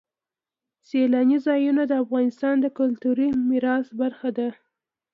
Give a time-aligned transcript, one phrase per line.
[0.87, 4.49] سیلانی ځایونه د افغانستان د کلتوري میراث برخه ده.